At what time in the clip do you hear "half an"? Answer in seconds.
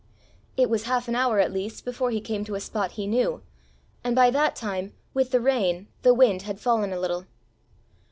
0.85-1.13